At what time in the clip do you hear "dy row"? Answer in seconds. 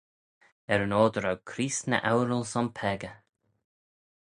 1.13-1.39